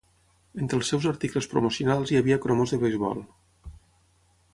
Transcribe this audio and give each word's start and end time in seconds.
Entre 0.61 0.77
els 0.79 0.87
seus 0.93 1.03
articles 1.11 1.47
promocionals 1.51 2.13
hi 2.13 2.19
havia 2.21 2.39
cromos 2.47 2.73
de 2.77 2.81
beisbol. 2.85 3.23